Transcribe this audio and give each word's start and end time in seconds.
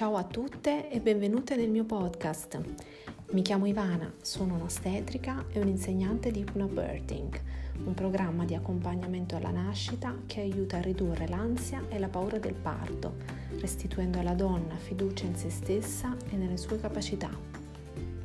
Ciao 0.00 0.16
a 0.16 0.24
tutte 0.24 0.88
e 0.88 0.98
benvenute 0.98 1.56
nel 1.56 1.68
mio 1.68 1.84
podcast. 1.84 2.58
Mi 3.32 3.42
chiamo 3.42 3.66
Ivana, 3.66 4.10
sono 4.22 4.54
un'ostetrica 4.54 5.44
e 5.52 5.60
un'insegnante 5.60 6.30
di 6.30 6.38
hypnobirthing, 6.38 7.40
un 7.84 7.92
programma 7.92 8.46
di 8.46 8.54
accompagnamento 8.54 9.36
alla 9.36 9.50
nascita 9.50 10.16
che 10.24 10.40
aiuta 10.40 10.78
a 10.78 10.80
ridurre 10.80 11.28
l'ansia 11.28 11.84
e 11.90 11.98
la 11.98 12.08
paura 12.08 12.38
del 12.38 12.54
parto, 12.54 13.16
restituendo 13.60 14.18
alla 14.18 14.32
donna 14.32 14.74
fiducia 14.76 15.26
in 15.26 15.36
se 15.36 15.50
stessa 15.50 16.16
e 16.30 16.36
nelle 16.36 16.56
sue 16.56 16.80
capacità. 16.80 17.28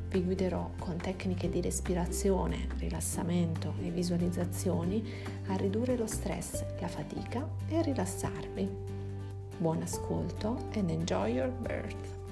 Vi 0.08 0.22
guiderò 0.22 0.70
con 0.78 0.96
tecniche 0.96 1.50
di 1.50 1.60
respirazione, 1.60 2.68
rilassamento 2.78 3.74
e 3.82 3.90
visualizzazioni 3.90 5.06
a 5.48 5.56
ridurre 5.56 5.98
lo 5.98 6.06
stress, 6.06 6.64
la 6.80 6.88
fatica 6.88 7.46
e 7.68 7.76
a 7.76 7.82
rilassarvi. 7.82 8.85
Buon 9.60 9.82
ascolto 9.82 10.58
and 10.76 10.90
enjoy 10.90 11.32
your 11.32 11.48
birth. 11.64 12.25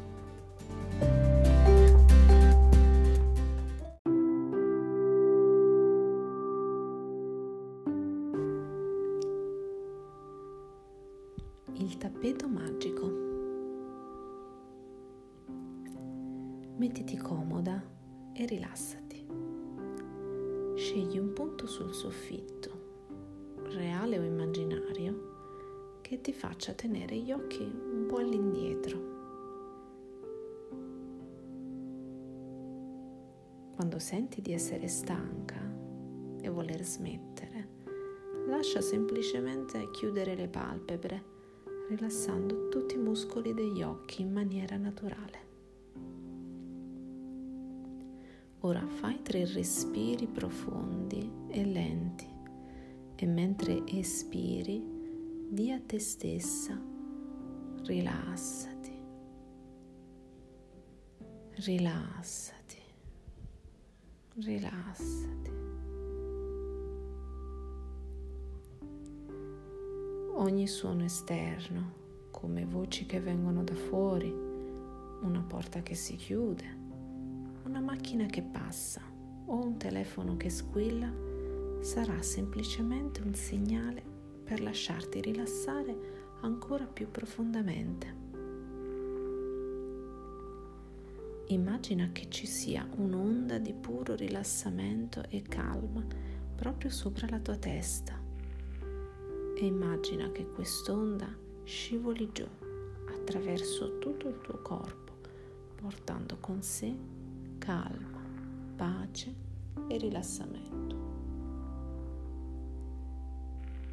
Ti 26.24 26.33
faccia 26.33 26.73
tenere 26.73 27.19
gli 27.19 27.30
occhi 27.33 27.62
un 27.62 28.06
po' 28.08 28.17
all'indietro. 28.17 29.12
Quando 33.75 33.98
senti 33.98 34.41
di 34.41 34.55
essere 34.55 34.89
stanca 34.89 35.61
e 36.41 36.48
voler 36.48 36.83
smettere, 36.83 37.69
lascia 38.47 38.81
semplicemente 38.81 39.91
chiudere 39.91 40.34
le 40.34 40.48
palpebre, 40.48 41.22
rilassando 41.91 42.70
tutti 42.70 42.94
i 42.94 42.98
muscoli 42.98 43.53
degli 43.53 43.83
occhi 43.83 44.22
in 44.22 44.33
maniera 44.33 44.78
naturale. 44.78 45.38
Ora 48.61 48.86
fai 48.86 49.20
tre 49.20 49.44
respiri 49.44 50.27
profondi 50.27 51.31
e 51.48 51.64
lenti 51.66 52.33
e 53.14 53.27
mentre 53.27 53.83
espiri 53.84 54.94
di 55.55 55.70
a 55.70 55.80
te 55.80 56.00
stessa, 56.00 56.77
rilassati, 57.84 58.92
rilassati, 61.64 62.83
rilassati. 64.34 65.52
Ogni 70.32 70.66
suono 70.66 71.05
esterno, 71.05 71.92
come 72.32 72.64
voci 72.64 73.06
che 73.06 73.20
vengono 73.20 73.62
da 73.62 73.77
fuori, 73.77 74.28
una 74.32 75.44
porta 75.47 75.82
che 75.82 75.94
si 75.94 76.16
chiude, 76.16 76.64
una 77.64 77.78
macchina 77.78 78.27
che 78.27 78.42
passa 78.42 79.02
o 79.44 79.55
un 79.55 79.77
telefono 79.77 80.36
che 80.36 80.50
squilla, 80.50 81.12
sarà 81.80 82.20
semplicemente 82.22 83.22
un 83.22 83.34
segnale 83.36 84.13
per 84.45 84.61
lasciarti 84.61 85.20
rilassare 85.20 86.12
ancora 86.42 86.84
più 86.84 87.11
profondamente. 87.11 88.23
Immagina 91.47 92.10
che 92.12 92.28
ci 92.28 92.47
sia 92.47 92.87
un'onda 92.97 93.59
di 93.59 93.72
puro 93.72 94.15
rilassamento 94.15 95.25
e 95.28 95.43
calma 95.43 96.04
proprio 96.54 96.91
sopra 96.91 97.27
la 97.28 97.38
tua 97.38 97.56
testa 97.56 98.19
e 99.56 99.66
immagina 99.66 100.31
che 100.31 100.47
quest'onda 100.47 101.28
scivoli 101.65 102.31
giù 102.33 102.47
attraverso 103.09 103.99
tutto 103.99 104.28
il 104.28 104.41
tuo 104.41 104.60
corpo, 104.62 105.12
portando 105.75 106.38
con 106.41 106.62
sé 106.62 106.94
calma, 107.59 108.22
pace 108.77 109.34
e 109.88 109.97
rilassamento 109.99 111.03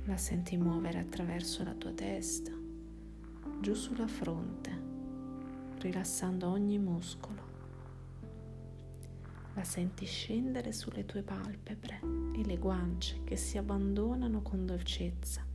la 0.05 0.17
senti 0.17 0.57
muovere 0.57 0.97
attraverso 0.97 1.63
la 1.63 1.73
tua 1.73 1.91
testa, 1.91 2.51
giù 3.59 3.73
sulla 3.75 4.07
fronte, 4.07 4.71
rilassando 5.77 6.49
ogni 6.49 6.79
muscolo. 6.79 7.49
La 9.53 9.63
senti 9.63 10.05
scendere 10.05 10.71
sulle 10.71 11.05
tue 11.05 11.21
palpebre 11.21 11.99
e 12.35 12.43
le 12.43 12.57
guance 12.57 13.21
che 13.23 13.35
si 13.35 13.59
abbandonano 13.59 14.41
con 14.41 14.65
dolcezza. 14.65 15.45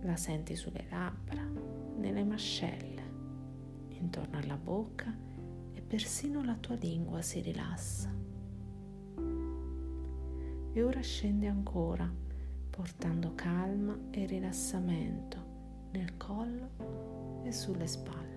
La 0.00 0.16
senti 0.16 0.56
sulle 0.56 0.86
labbra, 0.88 1.42
nelle 1.98 2.24
mascelle, 2.24 3.02
intorno 3.88 4.38
alla 4.38 4.56
bocca 4.56 5.14
e 5.74 5.82
persino 5.82 6.42
la 6.42 6.54
tua 6.54 6.76
lingua 6.76 7.20
si 7.20 7.40
rilassa 7.40 8.31
e 10.72 10.82
ora 10.82 11.00
scende 11.00 11.46
ancora, 11.46 12.10
portando 12.70 13.32
calma 13.34 13.98
e 14.10 14.24
rilassamento 14.26 15.90
nel 15.92 16.16
collo 16.16 17.42
e 17.44 17.52
sulle 17.52 17.86
spalle. 17.86 18.30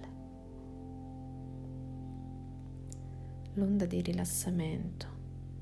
L'onda 3.53 3.85
di 3.85 4.01
rilassamento 4.01 5.07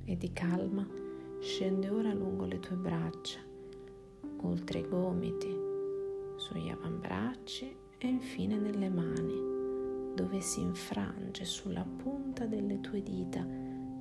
e 0.05 0.17
di 0.17 0.33
calma 0.33 0.87
scende 1.39 1.89
ora 1.89 2.11
lungo 2.13 2.45
le 2.45 2.59
tue 2.59 2.75
braccia, 2.75 3.39
oltre 4.41 4.79
i 4.79 4.87
gomiti, 4.87 5.55
sugli 6.37 6.69
avambracci 6.69 7.75
e 7.99 8.07
infine 8.07 8.57
nelle 8.57 8.89
mani, 8.89 10.15
dove 10.15 10.41
si 10.41 10.61
infrange 10.61 11.45
sulla 11.45 11.85
punta 11.85 12.47
delle 12.47 12.81
tue 12.81 13.03
dita 13.03 13.45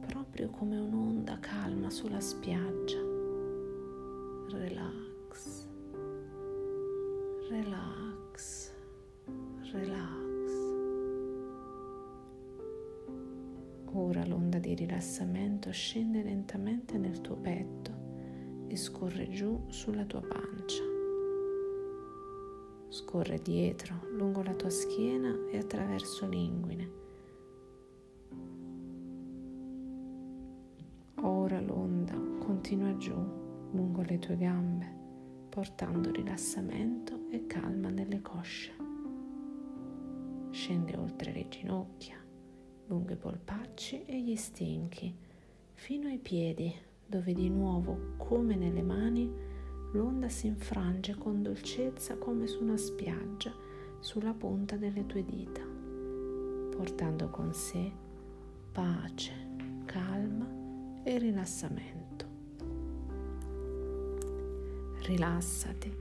proprio 0.06 0.50
come 0.50 0.78
un'onda 0.78 1.38
calma 1.38 1.90
sulla 1.90 2.20
spiaggia. 2.20 3.00
Relax, 4.50 5.66
relax, 7.48 8.72
relax. 9.72 10.10
Ora 13.94 14.24
l'onda 14.26 14.58
di 14.58 14.74
rilassamento 14.74 15.70
scende 15.70 16.22
lentamente 16.22 16.98
nel 16.98 17.20
tuo 17.20 17.36
petto 17.36 17.90
e 18.68 18.76
scorre 18.76 19.28
giù 19.28 19.64
sulla 19.68 20.04
tua 20.04 20.22
pancia. 20.22 20.82
Scorre 22.88 23.40
dietro, 23.40 24.06
lungo 24.10 24.42
la 24.42 24.54
tua 24.54 24.70
schiena 24.70 25.34
e 25.50 25.58
attraverso 25.58 26.26
l'inguine 26.26 27.01
Ora 31.24 31.60
l'onda 31.60 32.14
continua 32.40 32.96
giù 32.96 33.14
lungo 33.70 34.02
le 34.02 34.18
tue 34.18 34.36
gambe, 34.36 34.86
portando 35.48 36.10
rilassamento 36.10 37.28
e 37.30 37.46
calma 37.46 37.90
nelle 37.90 38.20
cosce. 38.20 38.72
Scende 40.50 40.96
oltre 40.96 41.32
le 41.32 41.46
ginocchia, 41.48 42.16
lungo 42.86 43.12
i 43.12 43.16
polpacci 43.16 44.04
e 44.04 44.20
gli 44.20 44.34
stinchi, 44.34 45.14
fino 45.74 46.08
ai 46.08 46.18
piedi, 46.18 46.74
dove 47.06 47.32
di 47.32 47.48
nuovo, 47.48 48.14
come 48.16 48.56
nelle 48.56 48.82
mani, 48.82 49.32
l'onda 49.92 50.28
si 50.28 50.48
infrange 50.48 51.14
con 51.14 51.40
dolcezza 51.40 52.16
come 52.16 52.48
su 52.48 52.64
una 52.64 52.76
spiaggia 52.76 53.54
sulla 54.00 54.34
punta 54.34 54.74
delle 54.76 55.06
tue 55.06 55.24
dita, 55.24 55.62
portando 56.76 57.30
con 57.30 57.54
sé 57.54 57.92
pace, 58.72 59.32
calma 59.84 60.51
e 61.04 61.18
rilassamento. 61.18 62.26
Rilassati, 65.02 65.92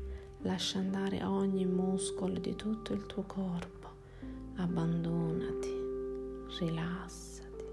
lascia 0.41 0.77
andare 0.77 1.23
ogni 1.23 1.65
muscolo 1.65 2.37
di 2.37 2.55
tutto 2.55 2.93
il 2.93 3.07
tuo 3.07 3.23
corpo, 3.23 3.89
abbandonati, 4.55 5.69
rilassati. 6.59 7.65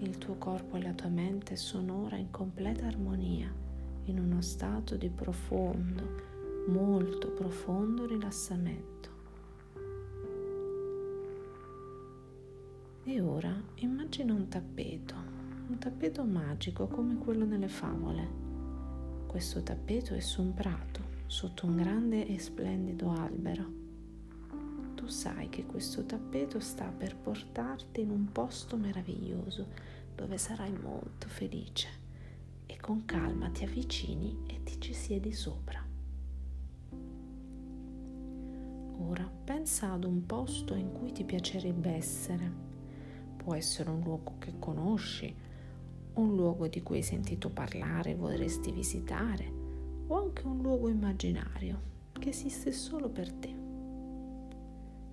Il 0.00 0.18
tuo 0.18 0.34
corpo 0.36 0.76
e 0.76 0.82
la 0.82 0.92
tua 0.92 1.08
mente 1.08 1.56
sono 1.56 2.04
ora 2.04 2.16
in 2.16 2.30
completa 2.30 2.86
armonia, 2.86 3.50
in 4.04 4.18
uno 4.18 4.42
stato 4.42 4.96
di 4.96 5.08
profondo, 5.08 6.02
molto 6.68 7.30
profondo 7.30 8.06
rilassamento. 8.06 9.08
E 13.04 13.20
ora 13.20 13.54
immagina 13.76 14.34
un 14.34 14.48
tappeto 14.48 15.29
un 15.70 15.78
tappeto 15.78 16.24
magico 16.24 16.88
come 16.88 17.16
quello 17.16 17.44
nelle 17.44 17.68
favole. 17.68 18.28
Questo 19.28 19.62
tappeto 19.62 20.14
è 20.14 20.20
su 20.20 20.42
un 20.42 20.52
prato, 20.52 21.00
sotto 21.26 21.66
un 21.66 21.76
grande 21.76 22.26
e 22.26 22.40
splendido 22.40 23.12
albero. 23.12 23.78
tu 24.96 25.06
sai 25.06 25.48
che 25.48 25.64
questo 25.66 26.04
tappeto 26.04 26.58
sta 26.58 26.86
per 26.86 27.16
portarti 27.16 28.00
in 28.00 28.10
un 28.10 28.32
posto 28.32 28.76
meraviglioso 28.76 29.68
dove 30.14 30.36
sarai 30.38 30.72
molto 30.72 31.28
felice 31.28 31.88
e 32.66 32.76
con 32.76 33.04
calma 33.04 33.48
ti 33.50 33.62
avvicini 33.62 34.38
e 34.48 34.64
ti 34.64 34.80
ci 34.80 34.92
siedi 34.92 35.32
sopra. 35.32 35.86
Ora 38.98 39.30
pensa 39.44 39.92
ad 39.92 40.02
un 40.02 40.26
posto 40.26 40.74
in 40.74 40.92
cui 40.92 41.12
ti 41.12 41.22
piacerebbe 41.22 41.92
essere. 41.92 42.52
Può 43.36 43.54
essere 43.54 43.88
un 43.90 44.02
luogo 44.02 44.34
che 44.38 44.52
conosci, 44.58 45.34
un 46.14 46.34
luogo 46.34 46.66
di 46.68 46.82
cui 46.82 46.96
hai 46.96 47.02
sentito 47.02 47.50
parlare 47.50 48.10
e 48.10 48.16
vorresti 48.16 48.72
visitare, 48.72 49.52
o 50.06 50.18
anche 50.18 50.46
un 50.46 50.60
luogo 50.60 50.88
immaginario 50.88 51.88
che 52.12 52.30
esiste 52.30 52.72
solo 52.72 53.08
per 53.08 53.32
te. 53.32 53.54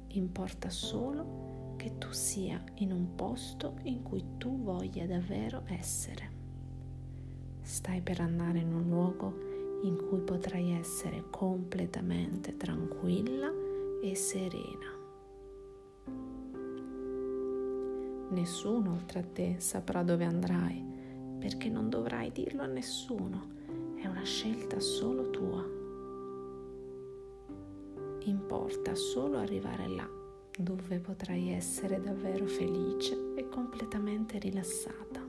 Importa 0.10 0.70
solo 0.70 1.76
che 1.78 1.98
tu 1.98 2.12
sia 2.12 2.62
in 2.76 2.92
un 2.92 3.16
posto 3.16 3.76
in 3.84 4.02
cui 4.02 4.24
tu 4.38 4.62
voglia 4.62 5.06
davvero 5.06 5.64
essere. 5.68 6.36
Stai 7.62 8.02
per 8.02 8.22
andare 8.22 8.60
in 8.60 8.74
un 8.74 8.88
luogo 8.90 9.46
in 9.84 9.96
cui 10.10 10.20
potrai 10.20 10.72
essere 10.72 11.26
completamente 11.30 12.58
tranquilla 12.58 13.52
e 14.02 14.16
serena. 14.16 14.96
Nessuno 18.30 18.92
oltre 18.92 19.20
a 19.20 19.24
te 19.24 19.56
saprà 19.60 20.04
dove 20.04 20.26
andrai 20.26 20.87
perché 21.40 21.70
non 21.70 21.90
dovrai 21.90 22.32
dirlo 22.32 22.64
a 22.64 22.68
nessuno, 22.68 23.56
è 23.96 24.08
una 24.08 24.24
scelta 24.24 24.80
solo 24.80 25.30
tua 25.30 25.78
importa 28.30 28.96
solo 28.96 29.38
arrivare 29.38 29.88
là, 29.88 30.10
dove 30.58 31.00
potrai 31.00 31.50
essere 31.50 32.02
davvero 32.02 32.46
felice 32.46 33.34
e 33.36 33.48
completamente 33.50 34.38
rilassata. 34.38 35.26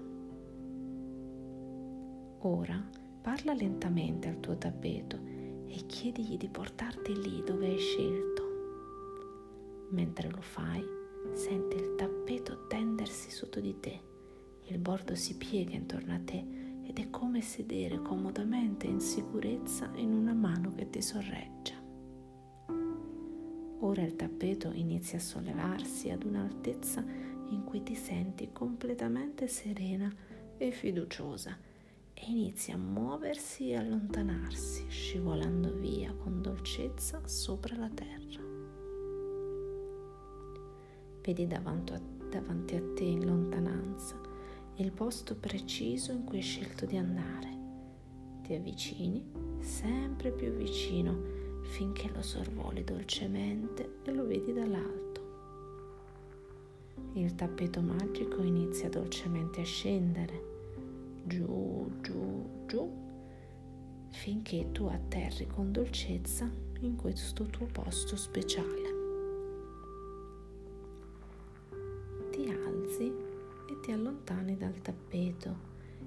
Ora 2.41 2.89
parla 3.21 3.53
lentamente 3.53 4.29
al 4.29 4.41
tuo 4.41 4.57
tappeto 4.57 5.19
e 5.67 5.87
chiedigli 5.87 6.37
di 6.37 6.49
portarti 6.49 7.21
lì 7.21 7.43
dove 7.45 7.67
hai 7.67 7.79
scelto. 7.79 8.47
Mentre 9.91 10.31
lo 10.31 10.41
fai, 10.41 10.85
senti 11.33 11.77
il 11.77 11.95
tappeto 11.97 12.67
tendersi 12.67 13.31
sotto 13.31 13.61
di 13.61 13.79
te, 13.81 14.01
il 14.71 14.79
bordo 14.79 15.15
si 15.15 15.37
piega 15.37 15.75
intorno 15.75 16.15
a 16.15 16.21
te 16.21 16.45
ed 16.83 16.99
è 16.99 17.11
come 17.11 17.41
sedere 17.41 18.01
comodamente 18.01 18.87
in 18.87 19.01
sicurezza 19.01 19.91
in 19.97 20.13
una 20.13 20.33
mano 20.33 20.75
che 20.75 20.89
ti 20.91 21.03
sorreggia. 21.03 21.75
Ora 23.81 24.03
il 24.03 24.17
tappeto 24.17 24.73
inizia 24.73 25.19
a 25.19 25.21
sollevarsi 25.23 26.11
ad 26.11 26.25
un'altezza 26.25 27.05
in 27.51 27.65
cui 27.65 27.83
ti 27.83 27.95
senti 27.95 28.51
completamente 28.53 29.47
serena 29.49 30.13
e 30.57 30.71
fiduciosa 30.71 31.57
e 32.13 32.25
inizia 32.27 32.75
a 32.75 32.79
muoversi 32.79 33.71
e 33.71 33.77
allontanarsi, 33.77 34.87
scivolando 34.89 35.73
via 35.73 36.13
con 36.13 36.43
dolcezza 36.43 37.21
sopra 37.27 37.77
la 37.77 37.91
terra. 37.91 38.43
Vedi 41.23 41.47
davanti 41.47 41.93
a, 41.93 42.01
te 42.95 43.05
in 43.05 43.25
lontananza 43.25 44.28
il 44.81 44.93
posto 44.93 45.35
preciso 45.35 46.13
in 46.13 46.23
cui 46.23 46.37
hai 46.37 46.43
scelto 46.43 46.87
di 46.87 46.97
andare. 46.97 47.57
Ti 48.43 48.55
avvicini 48.55 49.25
sempre 49.59 50.31
più 50.31 50.53
vicino 50.53 51.37
finché 51.63 52.09
lo 52.15 52.23
sorvoli 52.23 52.85
dolcemente 52.85 53.99
e 54.05 54.13
lo 54.13 54.25
vedi 54.25 54.53
dall'alto. 54.53 55.07
Il 57.15 57.35
tappeto 57.35 57.81
magico 57.81 58.43
inizia 58.43 58.89
dolcemente 58.89 59.63
a 59.63 59.65
scendere, 59.65 60.43
giù, 61.25 61.91
giù, 62.01 62.65
giù, 62.67 62.89
finché 64.11 64.71
tu 64.71 64.85
atterri 64.87 65.49
con 65.49 65.73
dolcezza 65.73 66.49
in 66.81 66.95
questo 66.95 67.47
tuo 67.47 67.67
posto 67.67 68.17
speciale. 68.17 68.97
Ti 72.31 72.49
alzi 72.49 73.28
ti 73.89 73.95
allontani 73.95 74.55
dal 74.59 74.83
tappeto 74.83 75.57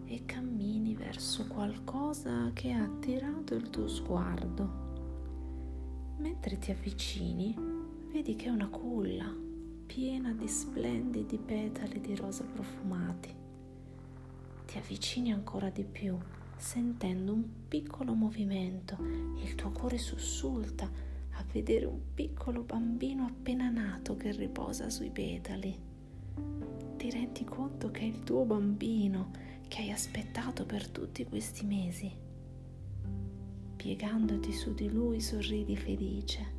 e 0.06 0.24
cammini 0.26 0.94
verso 0.94 1.48
qualcosa 1.48 2.52
che 2.54 2.74
ha 2.74 2.84
attirato 2.84 3.56
il 3.56 3.72
tuo 3.72 3.88
sguardo 3.88 4.70
Mentre 6.18 6.60
ti 6.60 6.70
avvicini, 6.70 7.58
vedi 8.12 8.36
che 8.36 8.46
è 8.46 8.50
una 8.50 8.68
culla 8.68 9.36
piena 9.88 10.32
di 10.32 10.48
splendidi 10.48 11.40
petali 11.40 12.00
di 12.00 12.16
rosa 12.16 12.44
profumati. 12.44 13.34
Ti 14.68 14.78
avvicini 14.78 15.32
ancora 15.32 15.72
di 15.72 15.84
più, 15.84 16.16
sentendo 16.58 17.34
un 17.34 17.44
piccolo 17.68 18.14
movimento 18.14 18.96
e 19.40 19.44
il 19.44 19.56
tuo 19.56 19.72
cuore 19.72 19.98
sussulta 19.98 20.86
a 20.86 21.44
vedere 21.52 21.86
un 21.86 22.14
piccolo 22.14 22.62
bambino 22.62 23.26
appena 23.26 23.72
nato 23.72 24.16
che 24.16 24.32
riposa 24.34 24.92
sui 24.92 25.10
petali. 25.10 25.90
Ti 27.02 27.10
rendi 27.10 27.44
conto 27.46 27.90
che 27.90 28.02
è 28.02 28.04
il 28.04 28.24
tuo 28.24 28.46
bambino 28.46 29.32
che 29.68 29.82
hai 29.82 29.90
aspettato 29.90 30.68
per 30.68 30.88
tutti 30.88 31.26
questi 31.26 31.66
mesi 31.66 32.16
piegandoti 33.76 34.54
su 34.54 34.76
di 34.76 34.88
lui 34.88 35.20
sorridi 35.20 35.76
felice 35.76 36.54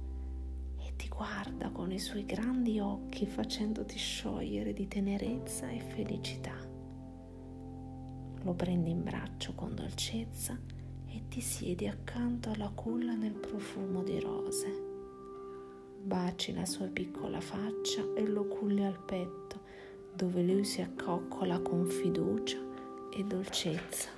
e 0.80 0.94
ti 0.96 1.06
guarda 1.06 1.70
con 1.70 1.92
i 1.92 2.00
suoi 2.00 2.24
grandi 2.24 2.80
occhi 2.80 3.24
facendoti 3.24 3.96
sciogliere 3.96 4.72
di 4.72 4.88
tenerezza 4.88 5.70
e 5.70 5.78
felicità. 5.78 6.56
Lo 8.42 8.54
prendi 8.54 8.90
in 8.90 9.04
braccio 9.04 9.54
con 9.54 9.76
dolcezza 9.76 10.58
e 11.06 11.22
ti 11.28 11.40
siedi 11.40 11.86
accanto 11.86 12.50
alla 12.50 12.72
culla 12.74 13.14
nel 13.14 13.34
profumo 13.34 14.02
di 14.02 14.18
rose. 14.18 14.90
Baci 16.02 16.52
la 16.52 16.66
sua 16.66 16.88
piccola 16.88 17.40
faccia 17.40 18.02
e 18.16 18.26
lo 18.26 18.48
culli 18.48 18.84
al 18.84 18.98
petto, 18.98 19.61
dove 20.14 20.42
lui 20.42 20.64
si 20.64 20.80
accoccola 20.80 21.58
con 21.60 21.86
fiducia 21.86 22.58
e 23.10 23.24
dolcezza 23.24 24.08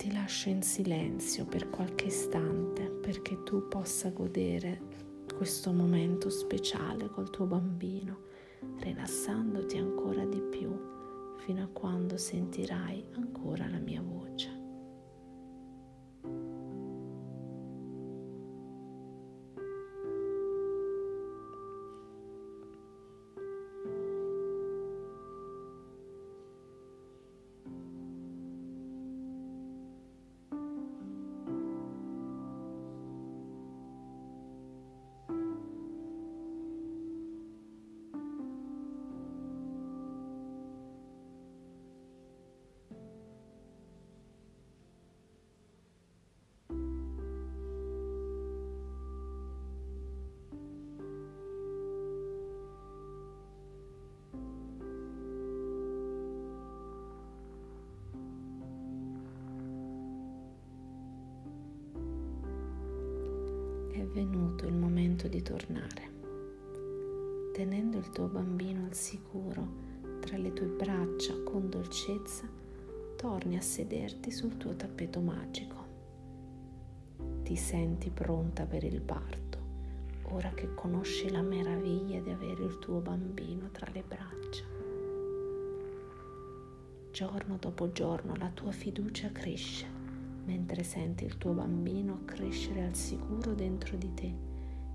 ti 0.00 0.10
lascio 0.14 0.48
in 0.48 0.62
silenzio 0.62 1.44
per 1.44 1.68
qualche 1.68 2.06
istante 2.06 2.88
perché 2.88 3.42
tu 3.42 3.68
possa 3.68 4.08
godere 4.08 4.80
questo 5.36 5.72
momento 5.72 6.30
speciale 6.30 7.08
col 7.08 7.28
tuo 7.28 7.44
bambino, 7.44 8.20
rilassandoti 8.78 9.76
ancora 9.76 10.24
di 10.24 10.40
più 10.40 10.74
fino 11.38 11.62
a 11.62 11.68
quando 11.68 12.16
sentirai 12.16 13.04
ancora 13.12 13.68
la 13.68 13.78
mia 13.78 14.00
voce. 14.00 14.59
Venuto 64.12 64.66
il 64.66 64.74
momento 64.74 65.28
di 65.28 65.40
tornare. 65.40 66.18
Tenendo 67.52 67.98
il 67.98 68.10
tuo 68.10 68.26
bambino 68.26 68.84
al 68.86 68.94
sicuro 68.94 69.88
tra 70.20 70.36
le 70.36 70.52
tue 70.52 70.66
braccia 70.66 71.34
con 71.44 71.70
dolcezza, 71.70 72.48
torni 73.16 73.56
a 73.56 73.60
sederti 73.60 74.30
sul 74.30 74.56
tuo 74.56 74.74
tappeto 74.74 75.20
magico. 75.20 75.76
Ti 77.42 77.56
senti 77.56 78.10
pronta 78.10 78.66
per 78.66 78.82
il 78.82 79.00
parto, 79.00 79.58
ora 80.30 80.50
che 80.50 80.74
conosci 80.74 81.30
la 81.30 81.42
meraviglia 81.42 82.20
di 82.20 82.30
avere 82.30 82.64
il 82.64 82.78
tuo 82.78 82.98
bambino 82.98 83.70
tra 83.70 83.88
le 83.92 84.02
braccia. 84.06 84.64
Giorno 87.12 87.56
dopo 87.58 87.92
giorno 87.92 88.34
la 88.36 88.50
tua 88.50 88.72
fiducia 88.72 89.30
cresce 89.30 89.99
mentre 90.50 90.82
senti 90.82 91.24
il 91.24 91.38
tuo 91.38 91.52
bambino 91.52 92.24
crescere 92.24 92.84
al 92.84 92.96
sicuro 92.96 93.54
dentro 93.54 93.96
di 93.96 94.12
te 94.14 94.34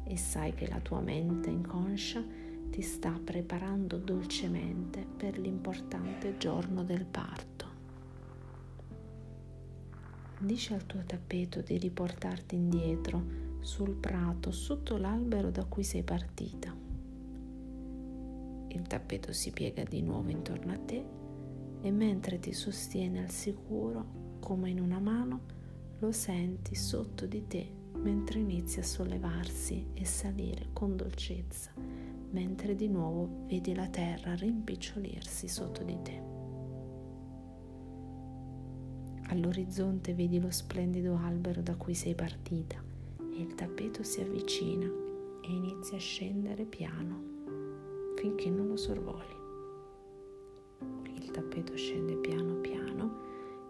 e 0.03 0.17
sai 0.17 0.53
che 0.53 0.67
la 0.67 0.81
tua 0.81 0.99
mente 0.99 1.49
inconscia 1.49 2.21
ti 2.69 2.81
sta 2.81 3.17
preparando 3.23 3.97
dolcemente 3.97 5.05
per 5.15 5.39
l'importante 5.39 6.35
giorno 6.37 6.83
del 6.83 7.05
parto. 7.05 7.53
Dici 10.39 10.73
al 10.73 10.85
tuo 10.85 11.01
tappeto 11.05 11.61
di 11.61 11.77
riportarti 11.77 12.55
indietro 12.55 13.43
sul 13.61 13.95
prato 13.95 14.51
sotto 14.51 14.97
l'albero 14.97 15.51
da 15.51 15.63
cui 15.63 15.85
sei 15.85 16.03
partita. 16.03 16.75
Il 18.67 18.81
tappeto 18.87 19.31
si 19.31 19.51
piega 19.51 19.85
di 19.85 20.01
nuovo 20.01 20.29
intorno 20.29 20.73
a 20.73 20.77
te 20.77 21.05
e 21.79 21.91
mentre 21.91 22.39
ti 22.39 22.51
sostiene 22.51 23.23
al 23.23 23.31
sicuro, 23.31 24.24
come 24.45 24.69
in 24.69 24.79
una 24.79 24.99
mano, 24.99 25.39
lo 25.97 26.11
senti 26.11 26.75
sotto 26.75 27.25
di 27.25 27.47
te 27.47 27.67
mentre 27.95 28.37
inizia 28.37 28.83
a 28.83 28.85
sollevarsi 28.85 29.87
e 29.95 30.05
salire 30.05 30.67
con 30.71 30.95
dolcezza, 30.95 31.71
mentre 32.29 32.75
di 32.75 32.87
nuovo 32.87 33.47
vedi 33.47 33.73
la 33.73 33.87
terra 33.87 34.35
rimpicciolirsi 34.35 35.47
sotto 35.47 35.81
di 35.81 35.97
te. 36.03 36.21
All'orizzonte 39.29 40.13
vedi 40.13 40.39
lo 40.39 40.51
splendido 40.51 41.17
albero 41.17 41.63
da 41.63 41.73
cui 41.75 41.95
sei 41.95 42.13
partita 42.13 42.79
e 43.17 43.41
il 43.41 43.55
tappeto 43.55 44.03
si 44.03 44.21
avvicina 44.21 44.85
e 44.85 45.51
inizia 45.51 45.97
a 45.97 45.99
scendere 45.99 46.65
piano 46.65 47.33
finché 48.15 48.51
non 48.51 48.67
lo 48.67 48.77
sorvoli. 48.77 49.33
Il 51.15 51.31
tappeto 51.31 51.75
scende 51.75 52.15
piano 52.17 52.53
piano 52.57 52.74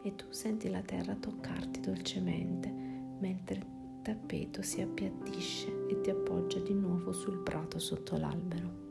e 0.06 0.16
tu 0.16 0.26
senti 0.30 0.70
la 0.70 0.82
terra 0.82 1.16
toccarti 1.16 1.80
dolcemente 1.80 2.70
mentre 2.70 3.56
il 3.56 3.66
tappeto 4.04 4.62
si 4.62 4.80
appiattisce 4.82 5.88
e 5.88 6.00
ti 6.02 6.12
appoggia 6.12 6.60
di 6.60 6.76
nuovo 6.76 7.12
sul 7.12 7.40
prato 7.40 7.80
sotto 7.80 8.16
l'albero. 8.16 8.84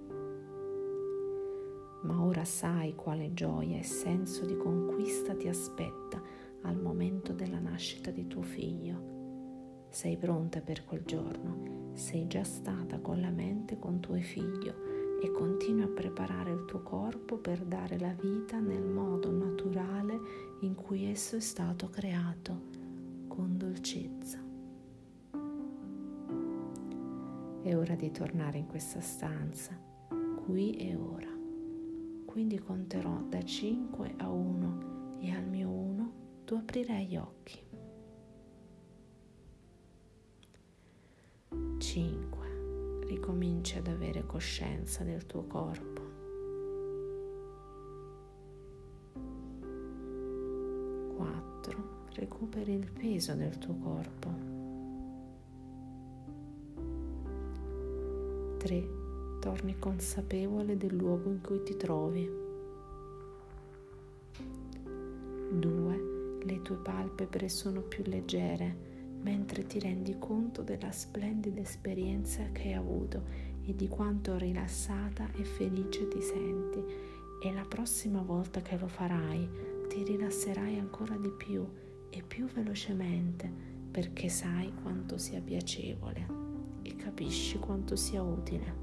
Ma 2.02 2.20
ora 2.20 2.44
sai 2.44 2.96
quale 2.96 3.32
gioia 3.32 3.78
e 3.78 3.84
senso 3.84 4.44
di 4.44 4.56
conquista 4.56 5.36
ti 5.36 5.46
aspetta 5.46 6.20
al 6.62 6.80
momento 6.80 7.32
della 7.32 7.60
nascita 7.60 8.10
di 8.10 8.26
tuo 8.26 8.42
figlio. 8.42 9.86
Sei 9.90 10.16
pronta 10.16 10.60
per 10.62 10.84
quel 10.84 11.04
giorno, 11.04 11.92
sei 11.94 12.26
già 12.26 12.42
stata 12.42 12.98
con 12.98 13.20
la 13.20 13.30
mente 13.30 13.78
con 13.78 14.00
tuo 14.00 14.16
figlio 14.16 14.93
e 15.24 15.30
continui 15.30 15.84
a 15.84 15.88
preparare 15.88 16.50
il 16.50 16.66
tuo 16.66 16.82
corpo 16.82 17.38
per 17.38 17.64
dare 17.64 17.98
la 17.98 18.12
vita 18.12 18.60
nel 18.60 18.84
modo 18.84 19.30
naturale 19.30 20.20
in 20.60 20.74
cui 20.74 21.06
esso 21.06 21.36
è 21.36 21.40
stato 21.40 21.88
creato, 21.88 22.60
con 23.26 23.56
dolcezza. 23.56 24.38
È 27.62 27.74
ora 27.74 27.94
di 27.94 28.10
tornare 28.10 28.58
in 28.58 28.66
questa 28.66 29.00
stanza, 29.00 29.74
qui 30.44 30.76
e 30.76 30.94
ora. 30.94 31.32
Quindi 32.26 32.58
conterò 32.58 33.22
da 33.26 33.42
5 33.42 34.14
a 34.18 34.30
1 34.30 35.16
e 35.20 35.30
al 35.30 35.46
mio 35.46 35.70
1 35.70 36.12
tu 36.44 36.54
aprirai 36.54 37.06
gli 37.06 37.16
occhi. 37.16 37.62
5 41.78 42.23
ricominci 43.06 43.78
ad 43.78 43.86
avere 43.88 44.24
coscienza 44.26 45.04
del 45.04 45.26
tuo 45.26 45.44
corpo. 45.44 46.02
Quattro, 51.16 52.06
recuperi 52.14 52.72
il 52.72 52.90
peso 52.90 53.34
del 53.34 53.58
tuo 53.58 53.76
corpo. 53.76 54.52
Tre, 58.58 58.88
torni 59.40 59.78
consapevole 59.78 60.76
del 60.76 60.94
luogo 60.94 61.30
in 61.30 61.40
cui 61.40 61.62
ti 61.62 61.76
trovi. 61.76 62.42
Due, 65.50 66.38
le 66.42 66.62
tue 66.62 66.76
palpebre 66.76 67.48
sono 67.48 67.80
più 67.82 68.02
leggere 68.06 68.93
mentre 69.24 69.66
ti 69.66 69.78
rendi 69.78 70.16
conto 70.18 70.62
della 70.62 70.92
splendida 70.92 71.60
esperienza 71.60 72.44
che 72.52 72.68
hai 72.68 72.74
avuto 72.74 73.22
e 73.64 73.74
di 73.74 73.88
quanto 73.88 74.36
rilassata 74.36 75.30
e 75.32 75.44
felice 75.44 76.06
ti 76.08 76.20
senti 76.20 76.84
e 77.42 77.52
la 77.52 77.64
prossima 77.66 78.20
volta 78.20 78.60
che 78.60 78.76
lo 78.76 78.86
farai 78.86 79.48
ti 79.88 80.04
rilasserai 80.04 80.78
ancora 80.78 81.16
di 81.16 81.30
più 81.30 81.66
e 82.10 82.22
più 82.22 82.46
velocemente 82.46 83.50
perché 83.90 84.28
sai 84.28 84.72
quanto 84.82 85.16
sia 85.16 85.40
piacevole 85.40 86.26
e 86.82 86.94
capisci 86.96 87.58
quanto 87.58 87.96
sia 87.96 88.22
utile. 88.22 88.82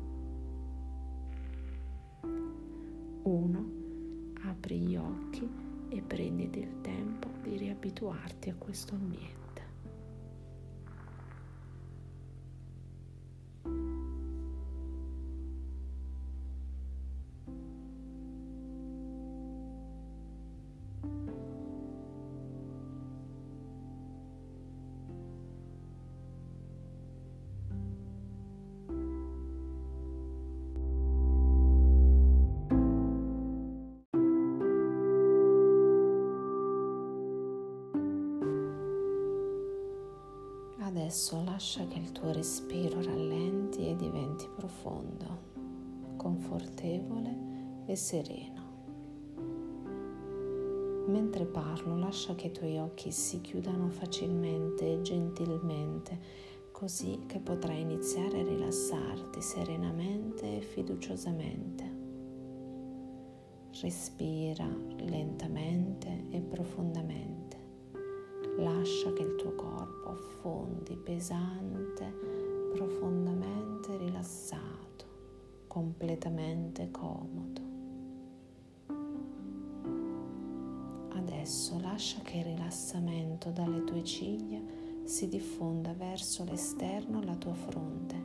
1. 3.23 3.71
Apri 4.47 4.79
gli 4.79 4.95
occhi 4.95 5.47
e 5.89 6.01
prenditi 6.01 6.59
il 6.59 6.81
tempo 6.81 7.27
di 7.43 7.57
riabituarti 7.57 8.49
a 8.49 8.55
questo 8.55 8.95
ambiente. 8.95 9.40
Adesso 41.11 41.43
lascia 41.43 41.85
che 41.87 41.99
il 41.99 42.13
tuo 42.13 42.31
respiro 42.31 43.01
rallenti 43.01 43.85
e 43.85 43.97
diventi 43.97 44.47
profondo, 44.47 45.39
confortevole 46.15 47.83
e 47.85 47.97
sereno. 47.97 48.61
Mentre 51.07 51.43
parlo, 51.47 51.97
lascia 51.97 52.33
che 52.35 52.47
i 52.47 52.51
tuoi 52.53 52.77
occhi 52.77 53.11
si 53.11 53.41
chiudano 53.41 53.89
facilmente 53.89 54.89
e 54.89 55.01
gentilmente, 55.01 56.17
così 56.71 57.23
che 57.27 57.39
potrai 57.39 57.81
iniziare 57.81 58.39
a 58.39 58.43
rilassarti 58.45 59.41
serenamente 59.41 60.59
e 60.59 60.61
fiduciosamente. 60.61 61.97
Respira 63.81 64.73
lentamente 64.99 66.27
e 66.29 66.39
profondamente 66.39 67.40
Lascia 68.61 69.11
che 69.13 69.23
il 69.23 69.35
tuo 69.37 69.55
corpo 69.55 70.09
affondi 70.09 70.95
pesante, 70.95 72.05
profondamente 72.75 73.97
rilassato, 73.97 75.05
completamente 75.65 76.91
comodo. 76.91 77.61
Adesso 81.09 81.79
lascia 81.79 82.21
che 82.21 82.37
il 82.37 82.43
rilassamento 82.43 83.49
dalle 83.49 83.83
tue 83.83 84.03
ciglia 84.03 84.61
si 85.05 85.27
diffonda 85.27 85.93
verso 85.93 86.43
l'esterno 86.43 87.23
la 87.23 87.35
tua 87.35 87.55
fronte, 87.55 88.15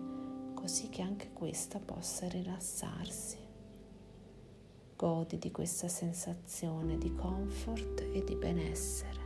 così 0.53 0.91
che 0.91 1.01
anche 1.01 1.31
questa 1.33 1.79
possa 1.79 2.29
rilassarsi. 2.29 3.39
Godi 4.97 5.39
di 5.39 5.51
questa 5.51 5.89
sensazione 5.89 6.99
di 6.99 7.15
comfort 7.15 8.01
e 8.13 8.23
di 8.23 8.35
benessere. 8.35 9.26